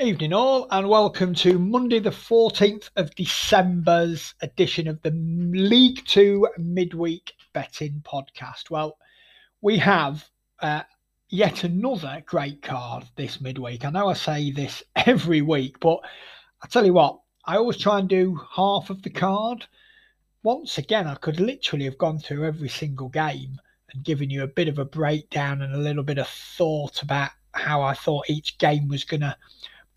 [0.00, 6.46] Evening, all, and welcome to Monday, the 14th of December's edition of the League Two
[6.56, 8.70] Midweek Betting Podcast.
[8.70, 8.96] Well,
[9.60, 10.30] we have
[10.60, 10.82] uh,
[11.30, 13.84] yet another great card this midweek.
[13.84, 15.98] I know I say this every week, but
[16.62, 19.66] I tell you what, I always try and do half of the card.
[20.44, 23.60] Once again, I could literally have gone through every single game
[23.92, 27.32] and given you a bit of a breakdown and a little bit of thought about
[27.50, 29.36] how I thought each game was going to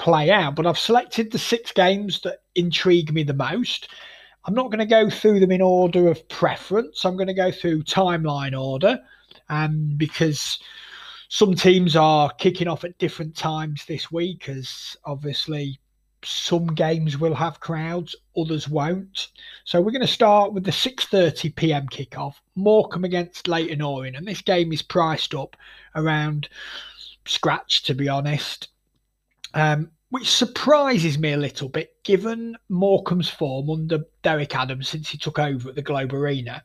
[0.01, 0.55] play out.
[0.55, 3.87] But I've selected the six games that intrigue me the most.
[4.45, 7.05] I'm not going to go through them in order of preference.
[7.05, 8.99] I'm going to go through timeline order,
[9.49, 10.57] um, because
[11.29, 14.49] some teams are kicking off at different times this week.
[14.49, 15.79] As obviously
[16.25, 19.27] some games will have crowds, others won't.
[19.65, 21.87] So we're going to start with the 6:30 p.m.
[21.87, 22.33] kickoff.
[22.55, 25.55] Morecambe against Leyton Orient, and this game is priced up
[25.93, 26.49] around
[27.25, 28.69] scratch, to be honest
[29.53, 35.17] um, which surprises me a little bit given Morecambe's form under Derek Adams since he
[35.17, 36.63] took over at the Globe Arena.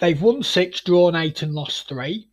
[0.00, 2.28] They've won six, drawn eight, and lost three.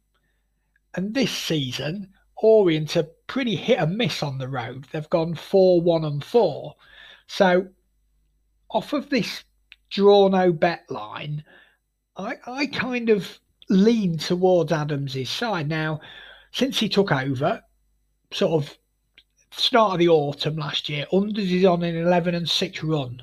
[0.96, 4.88] And this season, Orient are pretty hit and miss on the road.
[4.92, 6.76] They've gone 4 1 and 4.
[7.28, 7.68] So,
[8.70, 9.44] off of this
[9.90, 11.44] draw no bet line,
[12.18, 15.70] I, I kind of lean towards Adams' side.
[15.70, 16.02] Now,
[16.52, 17.62] since he took over,
[18.32, 18.78] sort of
[19.52, 23.22] start of the autumn last year, Unders is on an 11 and 6 run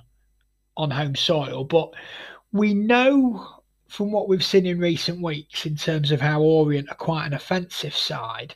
[0.77, 1.65] on home soil.
[1.65, 1.95] But
[2.53, 6.95] we know from what we've seen in recent weeks in terms of how Orient are
[6.95, 8.55] quite an offensive side.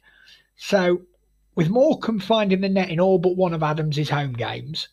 [0.56, 1.02] So,
[1.54, 4.88] with Morecambe finding the net in all but one of Adams' home games,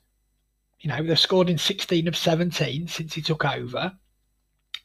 [0.80, 3.94] you know, they've scored in 16 of 17 since he took over.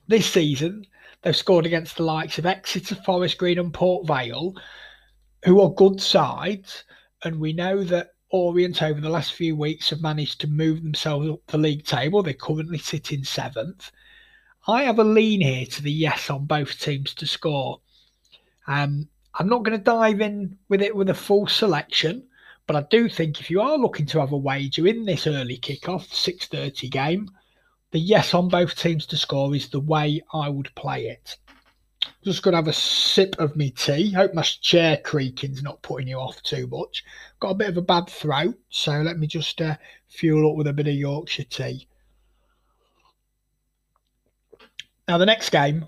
[0.09, 0.87] This season,
[1.23, 4.55] they've scored against the likes of Exeter, Forest Green, and Port Vale,
[5.45, 6.85] who are good sides
[7.25, 11.29] and we know that Orient over the last few weeks have managed to move themselves
[11.29, 12.23] up the league table.
[12.23, 13.93] They currently sit in seventh.
[14.67, 17.81] I have a lean here to the yes on both teams to score.
[18.67, 22.27] Um, I'm not going to dive in with it with a full selection,
[22.67, 25.59] but I do think if you are looking to have a wager in this early
[25.59, 27.31] kickoff, 6:30 game,
[27.91, 31.37] the yes on both teams to score is the way I would play it.
[32.23, 34.13] Just to have a sip of me tea.
[34.13, 37.05] Hope my chair creaking's not putting you off too much.
[37.41, 39.77] Got a bit of a bad throat, so let me just uh,
[40.09, 41.87] fuel up with a bit of Yorkshire tea.
[45.07, 45.87] Now, the next game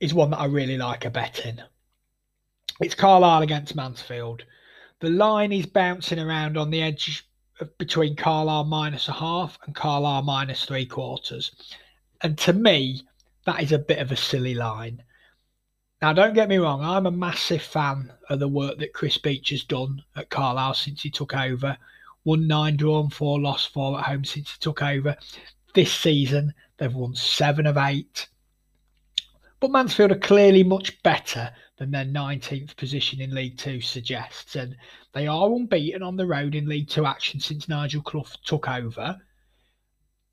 [0.00, 1.62] is one that I really like a bet in.
[2.80, 4.44] It's Carlisle against Mansfield.
[5.00, 7.26] The line is bouncing around on the edge
[7.60, 11.50] of between Carlisle minus a half and Carlisle minus three quarters.
[12.22, 13.02] And to me,
[13.46, 15.02] that is a bit of a silly line.
[16.02, 19.48] Now, don't get me wrong, I'm a massive fan of the work that Chris Beech
[19.48, 21.78] has done at Carlisle since he took over.
[22.24, 25.16] Won nine, drawn four, lost four at home since he took over.
[25.74, 28.28] This season, they've won seven of eight.
[29.58, 34.76] But Mansfield are clearly much better than their 19th position in League Two suggests, and
[35.12, 39.18] they are unbeaten on the road in League Two action since Nigel Clough took over.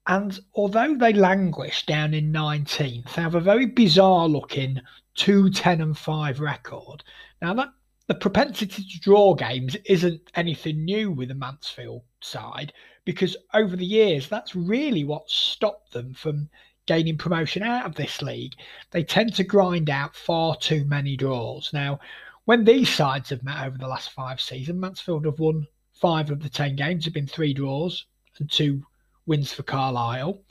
[0.06, 4.82] And although they languish down in 19th, they have a very bizarre looking
[5.16, 7.04] 2 10 and 5 record.
[7.42, 7.70] Now, that
[8.08, 12.74] the propensity to draw games isn't anything new with the Mansfield side
[13.06, 16.50] because over the years, that's really what stopped them from
[16.86, 18.56] gaining promotion out of this league.
[18.92, 21.72] They tend to grind out far too many draws.
[21.72, 22.00] Now,
[22.46, 26.44] when these sides have met over the last five seasons, Mansfield have won five of
[26.44, 28.06] the 10 games, have been three draws
[28.40, 28.86] and two
[29.26, 30.42] wins for Carlisle.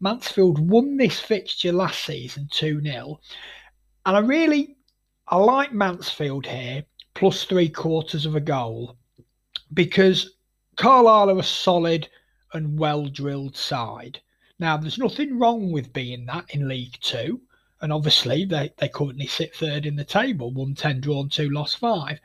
[0.00, 3.20] Mansfield won this fixture last season 2 0.
[4.04, 4.76] And I really
[5.28, 6.84] I like Mansfield here,
[7.14, 8.96] plus three quarters of a goal,
[9.74, 10.36] because
[10.76, 12.08] Carlisle are a solid
[12.52, 14.20] and well drilled side.
[14.58, 17.40] Now, there's nothing wrong with being that in League Two.
[17.80, 21.78] And obviously, they, they currently sit third in the table, won 10, drawn 2, lost
[21.78, 22.18] 5.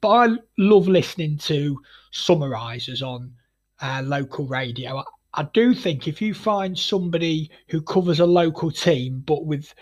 [0.00, 1.80] But I love listening to
[2.12, 3.32] summarisers on
[3.80, 5.02] uh, local radio.
[5.34, 9.74] I do think if you find somebody who covers a local team but with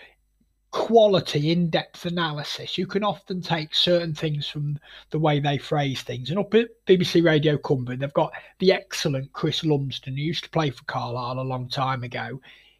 [0.71, 4.77] quality in-depth analysis you can often take certain things from
[5.09, 6.29] the way they phrase things.
[6.29, 10.49] And up at bbc radio Cumbrian they've got the excellent chris lumsden who used to
[10.51, 12.39] play for carlisle a long time ago.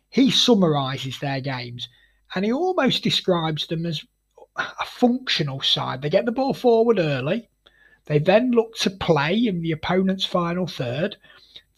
[0.10, 1.90] He summarises their games
[2.36, 4.06] and he almost describes them as
[4.56, 6.02] a functional side.
[6.02, 7.50] They get the ball forward early.
[8.06, 11.18] They then look to play in the opponent's final third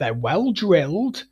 [0.02, 1.26] they're well drilled,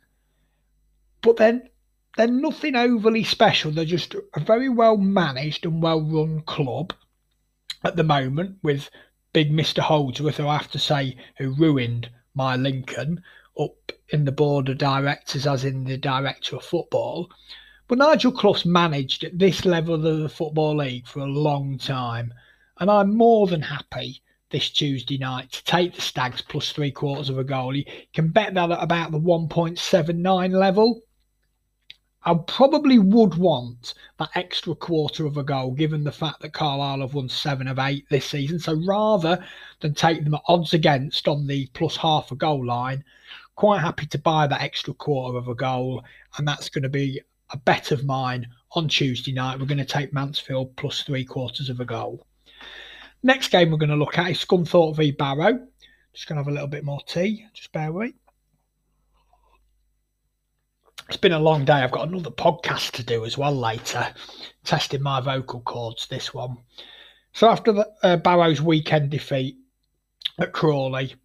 [1.22, 1.68] but then
[2.16, 3.70] they're nothing overly special.
[3.70, 6.92] They're just a very well managed and well run club
[7.82, 8.88] at the moment with
[9.32, 9.80] big Mr.
[9.80, 13.22] Holdsworth, who I have to say, who ruined my Lincoln
[13.58, 17.28] up in the board of directors, as in the director of football.
[17.88, 22.32] But Nigel Clough's managed at this level of the Football League for a long time.
[22.78, 27.28] And I'm more than happy this Tuesday night to take the Stags plus three quarters
[27.28, 27.74] of a goal.
[27.74, 31.02] You can bet that at about the 1.79 level.
[32.22, 37.00] I probably would want that extra quarter of a goal, given the fact that Carlisle
[37.00, 38.58] have won seven of eight this season.
[38.58, 39.42] So rather
[39.80, 43.04] than take them at odds against on the plus half a goal line,
[43.56, 46.04] quite happy to buy that extra quarter of a goal.
[46.36, 49.58] And that's going to be a bet of mine on Tuesday night.
[49.58, 52.26] We're going to take Mansfield plus three quarters of a goal.
[53.22, 55.66] Next game we're going to look at is Scunthorpe v Barrow.
[56.12, 57.46] Just going to have a little bit more tea.
[57.54, 58.12] Just bear with
[61.10, 61.72] it's been a long day.
[61.72, 64.14] I've got another podcast to do as well later,
[64.62, 66.06] testing my vocal cords.
[66.06, 66.58] This one.
[67.32, 69.56] So after the uh, Barrow's weekend defeat
[70.38, 71.16] at Crawley,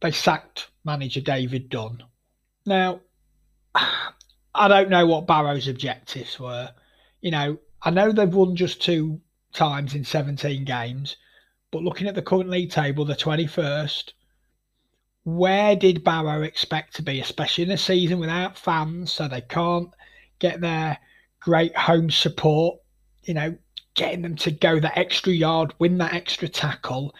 [0.00, 2.02] they sacked manager David Dunn.
[2.64, 3.00] Now,
[3.74, 6.70] I don't know what Barrow's objectives were.
[7.20, 9.20] You know, I know they've won just two
[9.52, 11.16] times in 17 games,
[11.70, 14.12] but looking at the current league table, the 21st,
[15.24, 19.90] where did Barrow expect to be, especially in a season without fans, so they can't
[20.38, 20.98] get their
[21.40, 22.80] great home support,
[23.24, 23.56] you know,
[23.94, 27.14] getting them to go that extra yard, win that extra tackle.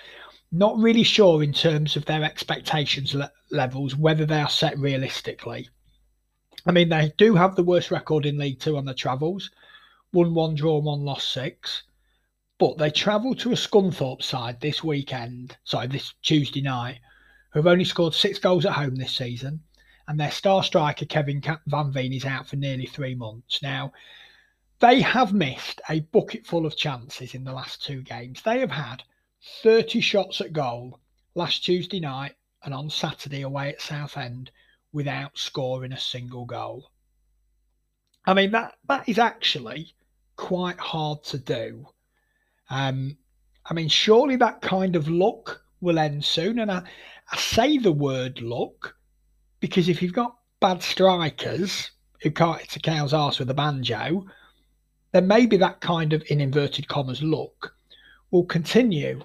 [0.52, 5.68] Not really sure in terms of their expectations le- levels, whether they are set realistically.
[6.66, 9.50] I mean, they do have the worst record in League Two on the travels
[10.12, 11.84] one one draw one, lost six.
[12.60, 17.00] But they travel to a Scunthorpe side this weekend, sorry, this Tuesday night,
[17.52, 19.62] who have only scored six goals at home this season,
[20.06, 23.62] and their star striker Kevin Van Veen is out for nearly three months.
[23.62, 23.94] Now,
[24.78, 28.42] they have missed a bucket full of chances in the last two games.
[28.42, 29.04] They have had
[29.62, 31.00] 30 shots at goal
[31.34, 34.50] last Tuesday night and on Saturday away at Southend
[34.92, 36.90] without scoring a single goal.
[38.26, 39.94] I mean that that is actually
[40.36, 41.86] quite hard to do.
[42.70, 43.16] Um,
[43.66, 46.58] I mean, surely that kind of luck will end soon.
[46.60, 46.82] And I,
[47.30, 48.96] I say the word luck
[49.60, 51.90] because if you've got bad strikers
[52.22, 54.24] who can't hit a cow's arse with a banjo,
[55.12, 57.74] then maybe that kind of, in inverted commas, luck
[58.30, 59.20] will continue.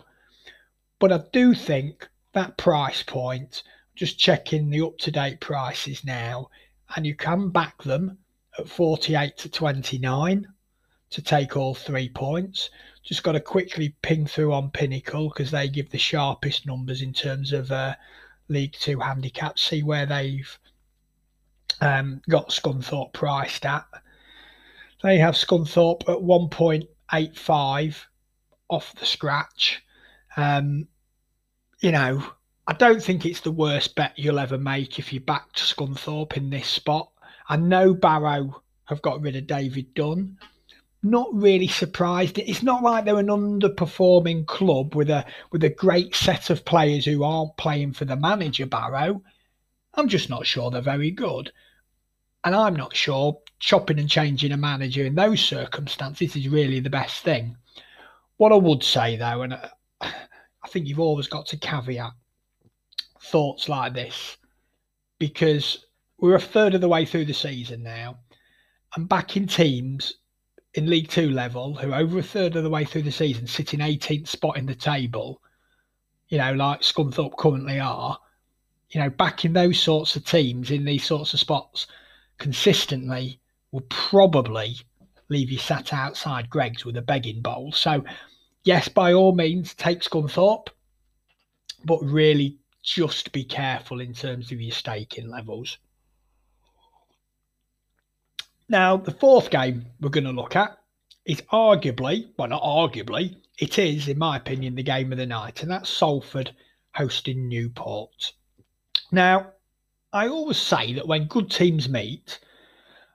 [0.99, 3.63] But I do think that price point,
[3.95, 6.49] just checking the up to date prices now,
[6.95, 8.17] and you can back them
[8.57, 10.47] at 48 to 29
[11.11, 12.69] to take all three points.
[13.05, 17.13] Just got to quickly ping through on Pinnacle because they give the sharpest numbers in
[17.13, 17.95] terms of uh,
[18.47, 19.61] League Two handicaps.
[19.61, 20.57] See where they've
[21.81, 23.85] um, got Scunthorpe priced at.
[25.03, 28.05] They have Scunthorpe at 1.85
[28.69, 29.83] off the scratch.
[30.35, 30.87] Um,
[31.79, 32.23] you know,
[32.65, 36.37] I don't think it's the worst bet you'll ever make if you back to Scunthorpe
[36.37, 37.11] in this spot.
[37.47, 40.37] I know Barrow have got rid of David Dunn
[41.05, 42.39] not really surprised.
[42.39, 47.05] It's not like they're an underperforming club with a with a great set of players
[47.05, 49.21] who aren't playing for the manager Barrow.
[49.93, 51.51] I'm just not sure they're very good.
[52.43, 56.89] And I'm not sure chopping and changing a manager in those circumstances is really the
[56.89, 57.55] best thing.
[58.37, 59.69] What I would say though, and uh,
[60.01, 62.13] I think you've always got to caveat
[63.21, 64.37] thoughts like this
[65.19, 65.85] because
[66.17, 68.17] we're a third of the way through the season now
[68.95, 70.15] and backing teams
[70.75, 73.73] in League Two level who over a third of the way through the season sit
[73.73, 75.41] in 18th spot in the table,
[76.27, 78.19] you know, like Scunthorpe currently are,
[78.89, 81.87] you know, backing those sorts of teams in these sorts of spots
[82.37, 83.39] consistently
[83.71, 84.75] will probably
[85.29, 87.71] leave you sat outside Greggs with a begging bowl.
[87.71, 88.03] So,
[88.63, 90.67] yes, by all means, take Scunthorpe,
[91.85, 95.77] but really just be careful in terms of your staking levels.
[98.67, 100.77] Now, the fourth game we're going to look at
[101.25, 105.61] is arguably, well, not arguably, it is, in my opinion, the game of the night,
[105.61, 106.55] and that's Salford
[106.93, 108.33] hosting Newport.
[109.11, 109.53] Now,
[110.11, 112.39] I always say that when good teams meet,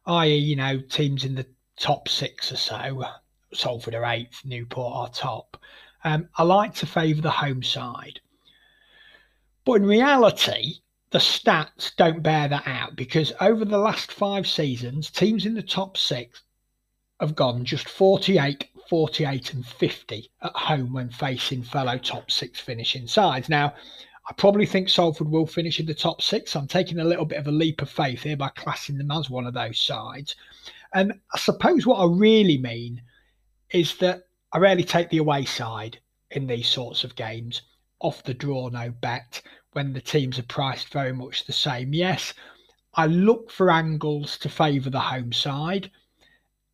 [0.07, 3.05] i.e., you know, teams in the top six or so,
[3.53, 5.57] Salford are eighth, Newport are top,
[6.05, 8.21] um, I like to favour the home side.
[9.65, 10.77] But in reality,
[11.11, 15.63] the stats don't bear that out because over the last five seasons, teams in the
[15.63, 16.43] top six
[17.19, 23.07] have gone just 48, 48, and 50 at home when facing fellow top six finishing
[23.07, 23.49] sides.
[23.49, 23.75] Now,
[24.29, 26.55] I probably think Salford will finish in the top six.
[26.55, 29.29] I'm taking a little bit of a leap of faith here by classing them as
[29.29, 30.37] one of those sides.
[30.95, 33.03] And I suppose what I really mean
[33.71, 35.99] is that I rarely take the away side
[36.31, 37.63] in these sorts of games
[38.01, 41.95] off the draw no bet when the teams are priced very much the same.
[41.95, 42.35] Yes,
[42.95, 45.91] I look for angles to favour the home side,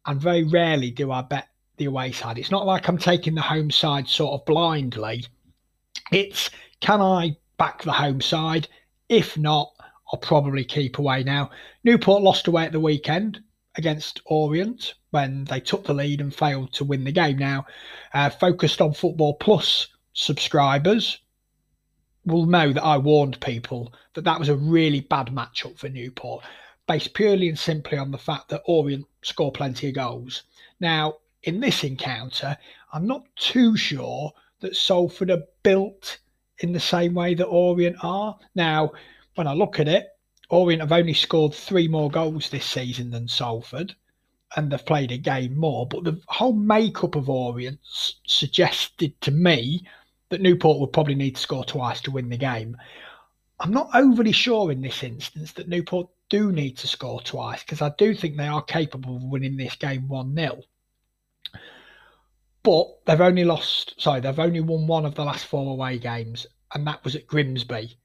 [0.06, 2.38] and very rarely do I bet the away side.
[2.38, 5.26] It's not like I'm taking the home side sort of blindly.
[6.10, 6.50] It's
[6.80, 8.68] can I back the home side?
[9.08, 9.72] If not,
[10.12, 11.50] I'll probably keep away now.
[11.84, 13.42] Newport lost away at the weekend
[13.76, 17.38] against Orient when they took the lead and failed to win the game.
[17.38, 17.66] Now,
[18.14, 21.18] uh, focused on Football Plus subscribers
[22.26, 26.45] will know that I warned people that that was a really bad matchup for Newport,
[26.87, 30.42] based purely and simply on the fact that Orient score plenty of goals.
[30.80, 31.14] Now,
[31.45, 32.56] in this encounter,
[32.92, 36.18] I'm not too sure that Salford are built
[36.59, 38.38] in the same way that Orient are.
[38.54, 38.92] Now,
[39.37, 40.09] when I look at it,
[40.49, 43.95] Orient have only scored three more goals this season than Salford,
[44.56, 45.87] and they've played a game more.
[45.87, 49.87] But the whole makeup of Orient suggested to me
[50.28, 52.76] that Newport would probably need to score twice to win the game.
[53.61, 57.80] I'm not overly sure in this instance that Newport do need to score twice because
[57.80, 60.61] I do think they are capable of winning this game 1 0.
[62.62, 66.47] But they've only lost, sorry, they've only won one of the last four away games,
[66.75, 67.97] and that was at Grimsby.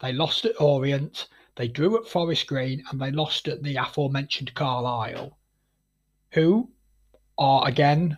[0.00, 4.54] They lost at Orient, they drew at Forest Green, and they lost at the aforementioned
[4.54, 5.36] Carlisle,
[6.32, 6.70] who
[7.36, 8.16] are again,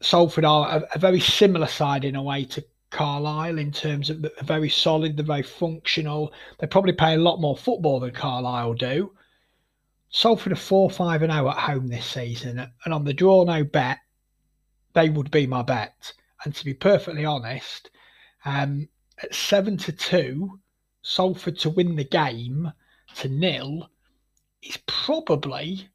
[0.00, 4.22] Salford are a, a very similar side in a way to Carlisle in terms of
[4.22, 6.32] they're very solid, they're very functional.
[6.58, 9.12] They probably play a lot more football than Carlisle do.
[10.10, 13.62] Salford are 4 5 and 0 at home this season, and on the draw no
[13.62, 13.98] bet,
[14.92, 16.12] they would be my bet.
[16.44, 17.90] And to be perfectly honest,
[18.44, 18.88] um,
[19.22, 20.60] at seven to two,
[21.02, 22.72] Salford to win the game
[23.16, 23.88] to nil
[24.62, 25.88] is probably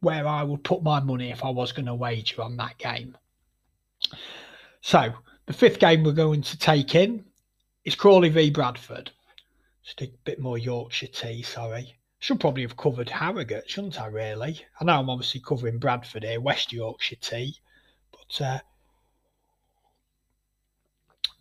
[0.00, 3.16] where I would put my money if I was going to wager on that game.
[4.82, 5.14] So
[5.46, 7.24] the fifth game we're going to take in
[7.84, 9.12] is Crawley v Bradford.
[9.84, 11.96] Just a bit more Yorkshire tea, sorry.
[12.18, 14.64] Should probably have covered Harrogate, shouldn't I, really?
[14.80, 17.56] I know I'm obviously covering Bradford here, West Yorkshire tea.
[18.10, 18.58] But uh,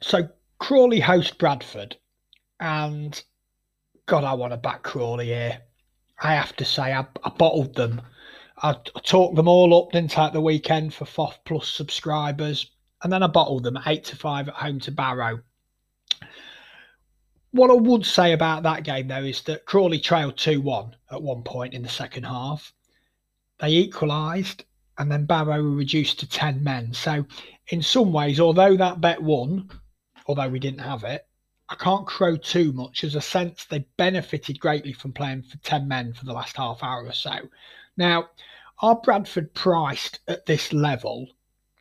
[0.01, 1.97] so Crawley host Bradford,
[2.59, 3.19] and
[4.05, 5.62] God, I want to back Crawley here.
[6.21, 8.01] I have to say, I, I bottled them.
[8.62, 12.69] I, I, talked them all up, didn't I, the weekend for FOF Plus subscribers,
[13.05, 15.41] and then I bottled them eight to five at home to Barrow.
[17.51, 21.21] What I would say about that game, though, is that Crawley trailed 2 1 at
[21.21, 22.74] one point in the second half.
[23.59, 24.63] They equalised
[24.97, 26.93] and then Barrow were reduced to 10 men.
[26.93, 27.27] So,
[27.67, 29.69] in some ways, although that bet won,
[30.25, 31.27] although we didn't have it,
[31.69, 35.88] I can't crow too much as a sense they benefited greatly from playing for 10
[35.88, 37.35] men for the last half hour or so.
[37.97, 38.29] Now,
[38.79, 41.27] are Bradford priced at this level,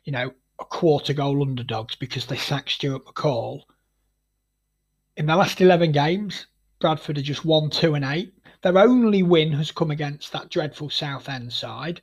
[0.03, 3.63] you know, a quarter goal underdogs because they sacked Stuart McCall?
[5.17, 6.47] In the last 11 games,
[6.79, 8.33] Bradford are just 1, 2, and 8.
[8.61, 12.01] Their only win has come against that dreadful Southend side.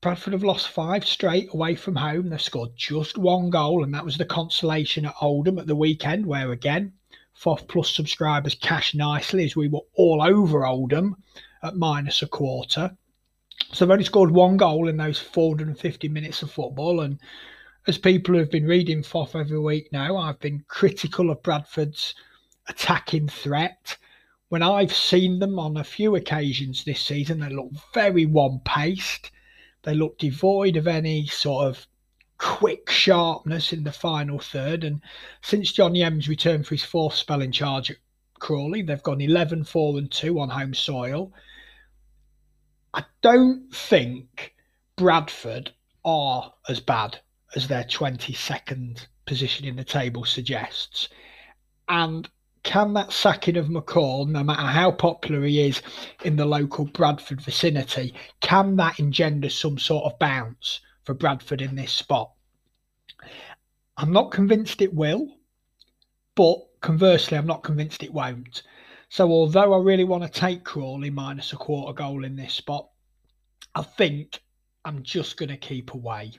[0.00, 2.30] Bradford have lost five straight away from home.
[2.30, 6.24] They've scored just one goal, and that was the consolation at Oldham at the weekend,
[6.24, 6.94] where again,
[7.34, 11.16] FOF Plus subscribers cashed nicely as we were all over Oldham
[11.62, 12.96] at minus a quarter.
[13.72, 17.00] So they've only scored one goal in those 450 minutes of football.
[17.00, 17.18] And
[17.86, 22.14] as people who have been reading FOF every week now, I've been critical of Bradford's
[22.68, 23.96] attacking threat.
[24.48, 29.30] When I've seen them on a few occasions this season, they look very one paced
[29.82, 31.86] they look devoid of any sort of
[32.36, 34.84] quick sharpness in the final third.
[34.84, 35.00] And
[35.42, 37.96] since John Yems returned for his fourth spell in charge at
[38.38, 41.32] Crawley, they've gone 11 4 and 2 on home soil.
[42.92, 44.54] I don't think
[44.96, 45.72] Bradford
[46.04, 47.20] are as bad
[47.54, 51.08] as their 22nd position in the table suggests.
[51.88, 52.28] And
[52.62, 55.82] can that sacking of McCall, no matter how popular he is
[56.24, 61.76] in the local Bradford vicinity, can that engender some sort of bounce for Bradford in
[61.76, 62.32] this spot?
[63.96, 65.28] I'm not convinced it will,
[66.34, 68.62] but conversely, I'm not convinced it won't.
[69.12, 72.88] So, although I really want to take Crawley minus a quarter goal in this spot,
[73.74, 74.40] I think
[74.84, 76.34] I'm just going to keep away.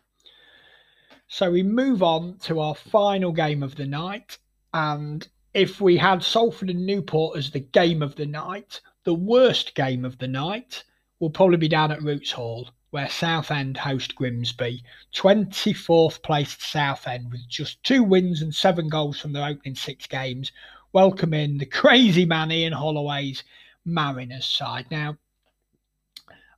[1.28, 4.38] So, we move on to our final game of the night,
[4.74, 9.76] and if we had Salford and Newport as the game of the night, the worst
[9.76, 10.86] game of the night
[11.20, 14.82] will probably be down at Roots Hall, where Southend host Grimsby.
[15.14, 20.54] 24th placed Southend with just two wins and seven goals from their opening six games,
[20.94, 23.44] welcoming the crazy man Ian Holloway's
[23.86, 24.86] Mariners side.
[24.92, 25.18] Now,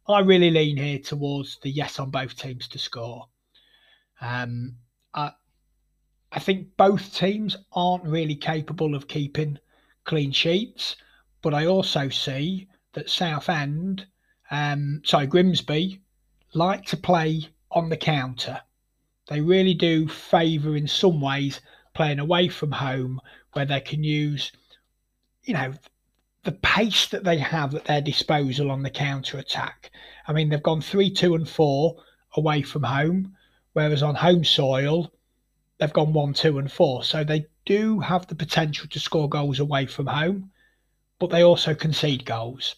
[0.07, 3.27] I really lean here towards the yes on both teams to score.
[4.21, 4.75] Um,
[5.13, 5.31] I,
[6.31, 9.59] I think both teams aren't really capable of keeping
[10.03, 10.95] clean sheets,
[11.41, 14.07] but I also see that Southend,
[14.49, 16.01] um, sorry, Grimsby,
[16.53, 18.61] like to play on the counter.
[19.29, 21.61] They really do favour, in some ways,
[21.93, 23.21] playing away from home
[23.53, 24.51] where they can use,
[25.43, 25.73] you know,
[26.43, 29.91] the pace that they have at their disposal on the counter attack.
[30.27, 31.95] I mean, they've gone 3 2 and 4
[32.35, 33.35] away from home,
[33.73, 35.11] whereas on home soil,
[35.77, 37.03] they've gone 1 2 and 4.
[37.03, 40.51] So they do have the potential to score goals away from home,
[41.19, 42.75] but they also concede goals.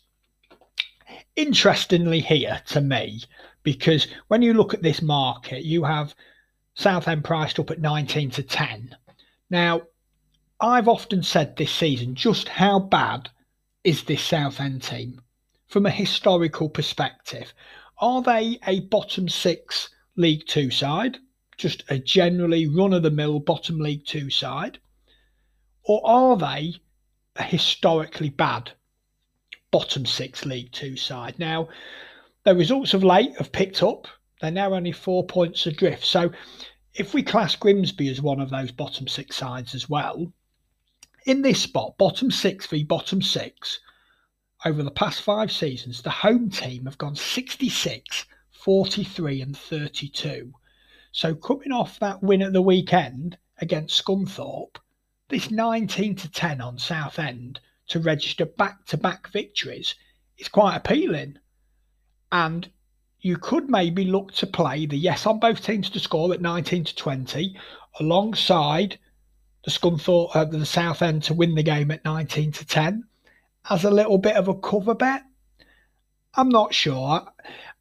[1.35, 3.23] Interestingly, here to me,
[3.63, 6.15] because when you look at this market, you have
[6.75, 8.95] Southend priced up at 19 to 10.
[9.49, 9.81] Now,
[10.61, 13.29] I've often said this season just how bad
[13.83, 15.21] is this Southend team
[15.67, 17.53] from a historical perspective?
[17.97, 21.17] Are they a bottom six League Two side,
[21.57, 24.79] just a generally run of the mill bottom League Two side?
[25.83, 26.75] Or are they
[27.35, 28.71] a historically bad
[29.71, 31.37] bottom six League Two side?
[31.37, 31.67] Now,
[32.45, 34.07] their results of late have picked up.
[34.39, 36.05] They're now only four points adrift.
[36.05, 36.31] So
[36.93, 40.31] if we class Grimsby as one of those bottom six sides as well,
[41.25, 43.79] in this spot, bottom six v bottom six,
[44.63, 50.53] over the past five seasons, the home team have gone 66, 43, and 32.
[51.11, 54.77] So coming off that win at the weekend against Scunthorpe,
[55.29, 59.95] this 19 to 10 on Southend to register back to back victories
[60.37, 61.37] is quite appealing.
[62.31, 62.69] And
[63.19, 66.85] you could maybe look to play the yes on both teams to score at 19
[66.85, 67.57] to 20
[67.99, 68.99] alongside
[69.65, 73.03] the Scunthorpe, uh, the Southend to win the game at 19 to 10
[73.69, 75.23] as a little bit of a cover bet.
[76.35, 77.25] I'm not sure.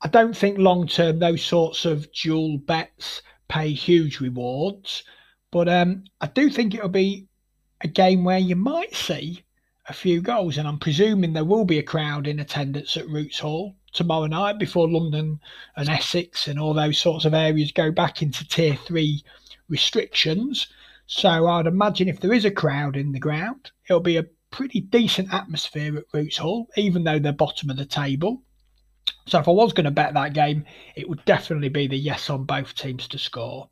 [0.01, 5.05] I don't think long term those sorts of dual bets pay huge rewards,
[5.51, 7.29] but um, I do think it'll be
[7.83, 9.45] a game where you might see
[9.87, 13.41] a few goals, and I'm presuming there will be a crowd in attendance at Roots
[13.41, 15.41] Hall tomorrow night before London
[15.77, 19.23] and Essex and all those sorts of areas go back into tier three
[19.69, 20.69] restrictions.
[21.07, 24.81] So I'd imagine if there is a crowd in the ground, it'll be a pretty
[24.81, 28.43] decent atmosphere at Roots Hall, even though they're bottom of the table.
[29.27, 30.65] So if I was going to bet that game,
[30.97, 33.69] it would definitely be the yes on both teams to score.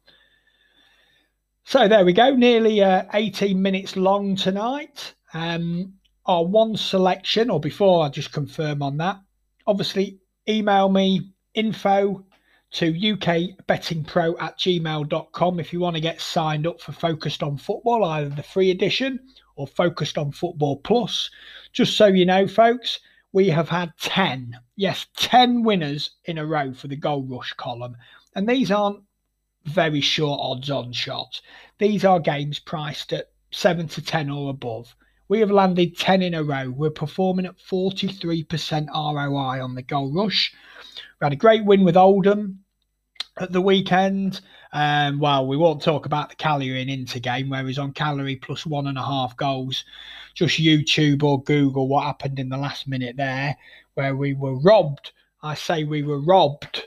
[1.64, 5.14] So there we go, nearly uh, 18 minutes long tonight.
[5.32, 5.94] Um,
[6.26, 9.20] our one selection, or before I just confirm on that,
[9.66, 10.18] obviously
[10.48, 12.24] email me info
[12.72, 18.04] to ukbettingpro at gmail.com if you want to get signed up for Focused on Football,
[18.04, 19.20] either the free edition
[19.56, 21.30] or Focused on Football Plus.
[21.72, 23.00] Just so you know, folks,
[23.32, 27.96] we have had 10, yes, 10 winners in a row for the Gold Rush column.
[28.34, 29.02] And these aren't
[29.64, 31.42] very short odds on shots.
[31.78, 34.96] These are games priced at 7 to 10 or above.
[35.28, 36.70] We have landed 10 in a row.
[36.70, 40.54] We're performing at 43% ROI on the Gold Rush.
[41.20, 42.61] We had a great win with Oldham
[43.38, 44.40] at the weekend.
[44.72, 48.36] Um, well, we won't talk about the Cagliari and Inter game where he's on Cagliari
[48.36, 49.84] plus one and a half goals.
[50.34, 53.56] Just YouTube or Google what happened in the last minute there,
[53.94, 55.12] where we were robbed.
[55.42, 56.84] I say we were robbed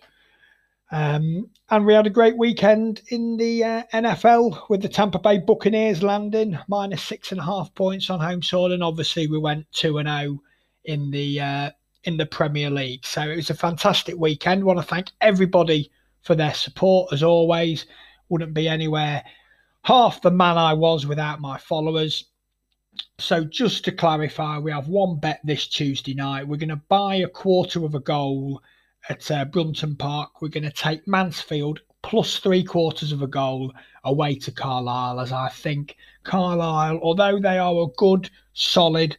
[0.91, 5.39] um, and we had a great weekend in the uh, NFL with the Tampa Bay
[5.39, 9.65] Buccaneers landing minus six and a half points on home soil, and obviously we went
[9.71, 10.41] two and zero oh
[10.86, 11.71] in the uh,
[12.03, 13.03] in the Premier League.
[13.05, 14.62] So it was a fantastic weekend.
[14.62, 15.91] I want to thank everybody
[16.25, 17.85] for their support as always.
[18.29, 19.23] Wouldn't be anywhere
[19.83, 22.25] half the man I was without my followers.
[23.19, 26.47] So just to clarify, we have one bet this Tuesday night.
[26.47, 28.63] We're going to buy a quarter of a goal
[29.09, 30.41] at uh, Brunton Park.
[30.41, 33.71] We're going to take Mansfield plus three quarters of a goal
[34.03, 39.17] away to Carlisle, as I think Carlisle, although they are a good, solid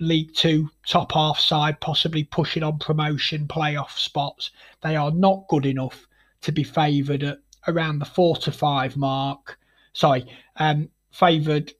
[0.00, 4.50] League Two top half side, possibly pushing on promotion playoff spots,
[4.82, 6.05] they are not good enough
[6.46, 9.58] to be favoured at around the four to five mark.
[9.94, 11.72] Sorry, um, favoured,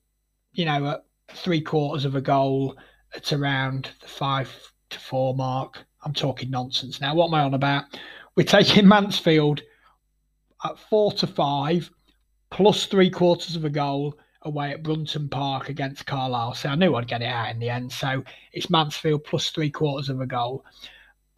[0.55, 1.05] you know, at
[1.37, 2.76] three quarters of a goal
[3.14, 4.52] at around the five
[4.90, 5.85] to four mark.
[6.05, 7.14] I'm talking nonsense now.
[7.14, 7.85] What am I on about?
[8.35, 9.62] We're taking Mansfield
[10.64, 11.88] at four to five,
[12.50, 16.55] plus three quarters of a goal away at Brunton Park against Carlisle.
[16.55, 17.92] So I knew I'd get it out in the end.
[17.92, 20.64] So it's Mansfield plus three quarters of a goal.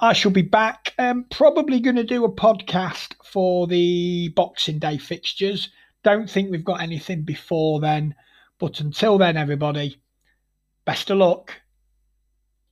[0.00, 0.94] I shall be back.
[0.98, 5.70] Um, probably going to do a podcast for the Boxing Day fixtures.
[6.04, 8.14] Don't think we've got anything before then.
[8.60, 10.00] But until then, everybody,
[10.84, 11.60] best of luck.